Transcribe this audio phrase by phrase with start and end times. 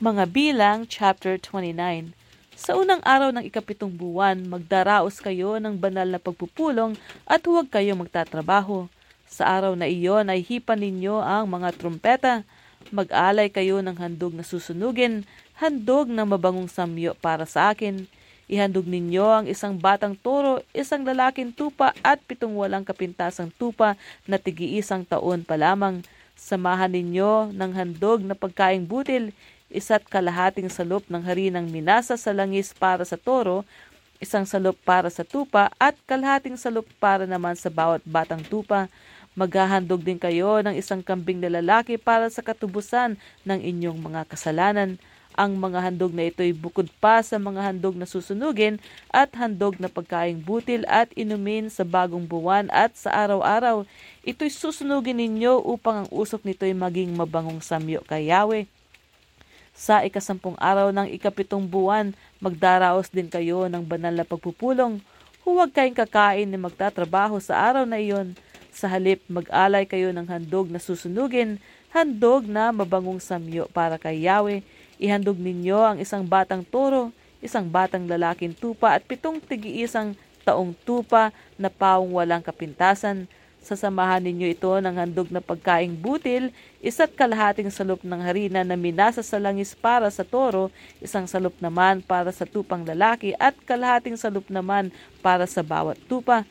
[0.00, 1.76] Mga Bilang, chapter 29
[2.56, 6.96] Sa unang araw ng ikapitong buwan, magdaraos kayo ng banal na pagpupulong
[7.28, 8.88] at huwag kayo magtatrabaho.
[9.28, 12.48] Sa araw na iyon ay hipan ninyo ang mga trumpeta.
[12.88, 15.28] Mag-alay kayo ng handog na susunugin,
[15.60, 18.08] handog na mabangong samyo para sa akin.
[18.48, 24.40] Ihandog ninyo ang isang batang toro, isang lalaking tupa at pitong walang kapintasang tupa na
[24.40, 26.00] tigi-isang taon pa lamang.
[26.40, 29.36] Samahan ninyo ng handog na pagkaing butil,
[29.70, 33.62] isa't kalahating salop ng harinang minasa sa langis para sa toro,
[34.20, 38.90] isang salop para sa tupa, at kalahating salop para naman sa bawat batang tupa.
[39.38, 43.14] Maghahandog din kayo ng isang kambing na lalaki para sa katubusan
[43.46, 44.98] ng inyong mga kasalanan.
[45.38, 48.82] Ang mga handog na ito ay bukod pa sa mga handog na susunugin
[49.14, 53.86] at handog na pagkaing butil at inumin sa bagong buwan at sa araw-araw.
[54.26, 58.79] Ito'y susunugin ninyo upang ang usok nito ay maging mabangong samyo kay Yahweh.
[59.80, 65.00] Sa ikasampung araw ng ikapitong buwan, magdaraos din kayo ng banal na pagpupulong.
[65.40, 68.36] Huwag kayong kakain ni magtatrabaho sa araw na iyon.
[68.76, 71.56] Sa halip, mag-alay kayo ng handog na susunugin,
[71.96, 74.60] handog na mabangong samyo para kay Yahweh.
[75.00, 77.08] Ihandog ninyo ang isang batang toro,
[77.40, 80.12] isang batang lalaking tupa at pitong tigi-isang
[80.44, 83.24] taong tupa na pawang walang kapintasan
[83.60, 86.48] Sasamahan ninyo ito ng handog na pagkaing butil,
[86.80, 90.72] isa't kalahating salop ng harina na minasa sa langis para sa toro,
[91.04, 94.88] isang salop naman para sa tupang lalaki at kalahating salop naman
[95.20, 96.48] para sa bawat tupa.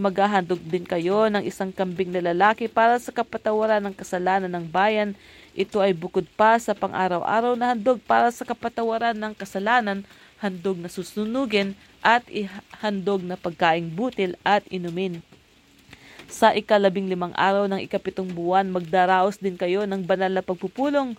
[0.00, 5.12] Maghahandog din kayo ng isang kambing na lalaki para sa kapatawaran ng kasalanan ng bayan.
[5.52, 10.04] Ito ay bukod pa sa pang-araw-araw na handog para sa kapatawaran ng kasalanan,
[10.40, 12.24] handog na susunugin at
[12.80, 15.20] handog na pagkaing butil at inumin.
[16.26, 21.14] Sa ikalabing limang araw ng ikapitong buwan, magdaraos din kayo ng banal na pagpupulong.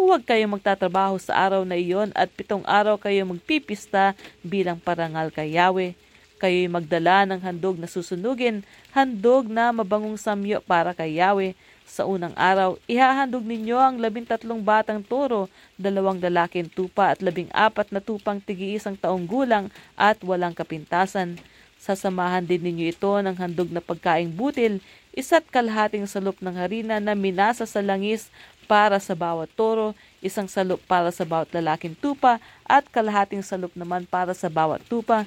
[0.00, 5.56] Huwag kayong magtatrabaho sa araw na iyon at pitong araw kayo magpipista bilang parangal kay
[5.56, 5.92] Yahweh.
[6.36, 8.60] Kayo'y magdala ng handog na susunugin,
[8.92, 11.56] handog na mabangong samyo para kay Yahweh.
[11.88, 15.48] Sa unang araw, ihahandog ninyo ang labintatlong batang toro,
[15.80, 21.40] dalawang lalaking tupa at labing apat na tupang tigi-isang taong gulang at walang kapintasan.
[21.76, 24.80] Sasamahan din ninyo ito ng handog na pagkaing butil,
[25.12, 28.32] isa't kalahating salop ng harina na minasa sa langis
[28.66, 34.04] para sa bawat toro, isang salop para sa bawat lalaking tupa, at kalahating salop naman
[34.04, 35.24] para sa bawat tupa.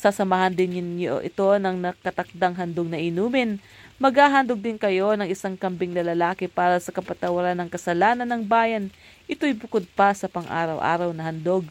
[0.00, 3.60] Sasamahan din ninyo ito ng nakatakdang handog na inumin.
[4.00, 8.88] Maghahandog din kayo ng isang kambing na lalaki para sa kapatawaran ng kasalanan ng bayan.
[9.28, 11.68] Ito'y bukod pa sa pang-araw-araw na handog.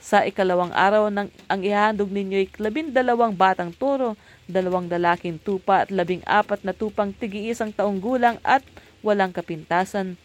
[0.00, 4.16] Sa ikalawang araw ng ang ihandog ninyo ay labindalawang batang toro,
[4.48, 8.64] dalawang lalaking tupa at labing apat na tupang tigi-isang taong gulang at
[9.04, 10.16] walang kapintasan.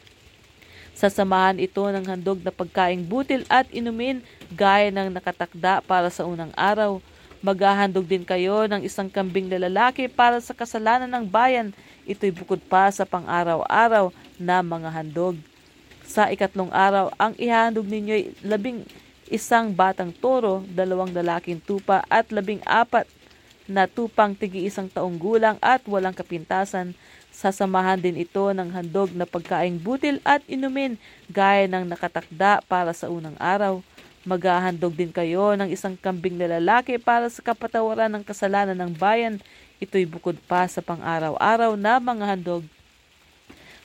[0.96, 4.24] Sasamahan ito ng handog na pagkaing butil at inumin
[4.56, 7.04] gaya ng nakatakda para sa unang araw.
[7.44, 11.76] Maghahandog din kayo ng isang kambing na lalaki para sa kasalanan ng bayan.
[12.08, 15.36] Ito'y bukod pa sa pang-araw-araw na mga handog.
[16.08, 18.88] Sa ikatlong araw, ang ihandog ninyo ay labing
[19.30, 23.10] isang batang toro, dalawang lalaking tupa at labing apat
[23.66, 26.94] na tupang tigi-isang taong gulang at walang kapintasan.
[27.36, 30.96] Sasamahan din ito ng handog na pagkaing butil at inumin
[31.28, 33.84] gaya ng nakatakda para sa unang araw.
[34.26, 39.38] Maghahandog din kayo ng isang kambing na lalaki para sa kapatawaran ng kasalanan ng bayan.
[39.78, 42.75] Ito'y bukod pa sa pang-araw-araw na mga handog.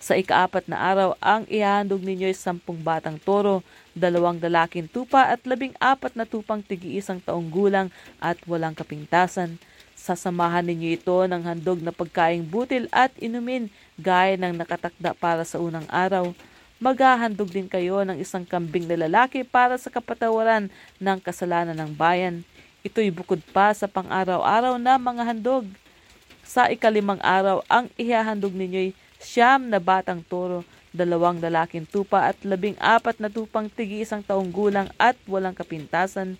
[0.00, 3.60] Sa ikaapat na araw, ang ihahandog ninyo ay sampung batang toro,
[3.92, 9.60] dalawang lalaking tupa at labing apat na tupang tigi-isang taong gulang at walang kapintasan.
[9.92, 13.68] Sasamahan ninyo ito ng handog na pagkaing butil at inumin
[14.00, 16.32] gaya ng nakatakda para sa unang araw.
[16.80, 22.40] Maghahandog din kayo ng isang kambing na lalaki para sa kapatawaran ng kasalanan ng bayan.
[22.80, 25.68] Ito'y bukod pa sa pang-araw-araw na mga handog.
[26.40, 32.74] Sa ikalimang araw, ang ihahandog ninyo'y siyam na batang toro, dalawang lalaking tupa at labing
[32.80, 36.34] apat na tupang tigi isang taong gulang at walang kapintasan.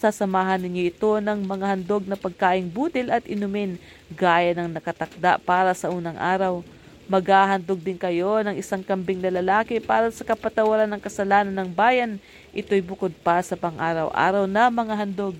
[0.00, 3.76] Sasamahan ninyo ito ng mga handog na pagkaing butil at inumin
[4.08, 6.64] gaya ng nakatakda para sa unang araw.
[7.10, 12.16] Maghahandog din kayo ng isang kambing na lalaki para sa kapatawaran ng kasalanan ng bayan.
[12.54, 15.34] Ito'y bukod pa sa pang-araw-araw na mga handog.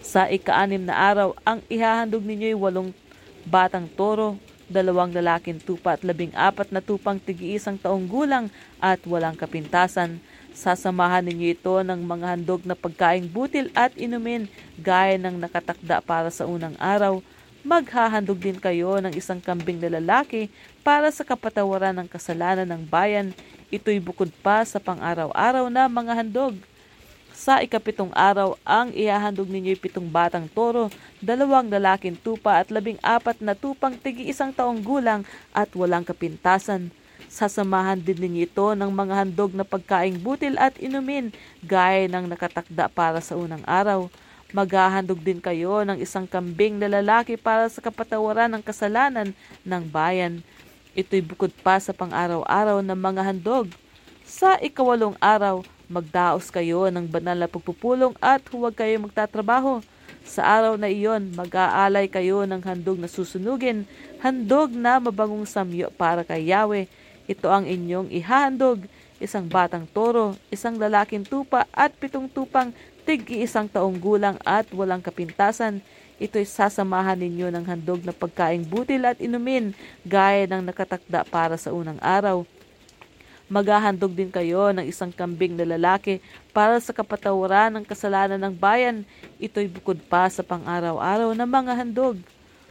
[0.00, 2.94] Sa ika-anim na araw, ang ihahandog ninyo'y walong
[3.42, 4.38] batang toro,
[4.70, 10.22] dalawang lalaking tupa at labing apat na tupang tigi-isang taong gulang at walang kapintasan.
[10.52, 16.28] Sasamahan ninyo ito ng mga handog na pagkaing butil at inumin gaya ng nakatakda para
[16.28, 17.24] sa unang araw.
[17.62, 20.50] Maghahandog din kayo ng isang kambing na lalaki
[20.82, 23.30] para sa kapatawaran ng kasalanan ng bayan.
[23.70, 26.58] Ito'y bukod pa sa pang-araw-araw na mga handog.
[27.32, 30.92] Sa ikapitong araw, ang ihahandog ninyo'y pitong batang toro,
[31.24, 35.24] dalawang lalaking tupa at labing apat na tupang tigi isang taong gulang
[35.56, 36.92] at walang kapintasan.
[37.32, 41.32] Sasamahan din ninyo ito ng mga handog na pagkaing butil at inumin
[41.64, 44.12] gaya ng nakatakda para sa unang araw.
[44.52, 49.32] Maghahandog din kayo ng isang kambing na lalaki para sa kapatawaran ng kasalanan
[49.64, 50.44] ng bayan.
[50.92, 53.72] Ito'y bukod pa sa pang-araw-araw ng mga handog.
[54.28, 59.84] Sa ikawalong araw, magdaos kayo ng banal na pagpupulong at huwag kayo magtatrabaho.
[60.24, 63.84] Sa araw na iyon, mag-aalay kayo ng handog na susunugin,
[64.24, 66.88] handog na mabangong samyo para kay Yahweh.
[67.28, 68.88] Ito ang inyong ihahandog,
[69.20, 72.72] isang batang toro, isang lalaking tupa at pitong tupang
[73.02, 75.82] tig isang taong gulang at walang kapintasan.
[76.22, 79.74] Ito'y sasamahan ninyo ng handog na pagkaing butil at inumin,
[80.06, 82.46] gaya ng nakatakda para sa unang araw.
[83.52, 86.24] Maghahandog din kayo ng isang kambing na lalaki
[86.56, 89.04] para sa kapatawaran ng kasalanan ng bayan.
[89.36, 92.16] Ito'y bukod pa sa pang-araw-araw na mga handog.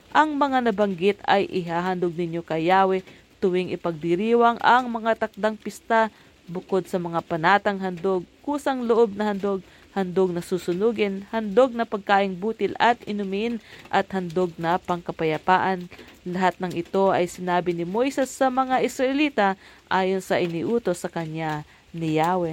[0.09, 3.05] Ang mga nabanggit ay ihahandog ninyo kay Yahweh
[3.37, 6.09] tuwing ipagdiriwang ang mga takdang pista
[6.49, 9.61] bukod sa mga panatang handog, kusang loob na handog,
[9.93, 13.61] handog na susunugin, handog na pagkaing butil at inumin,
[13.93, 15.85] at handog na pangkapayapaan.
[16.25, 21.63] Lahat ng ito ay sinabi ni Moises sa mga Israelita ayon sa iniutos sa kanya
[21.93, 22.49] ni Yahweh.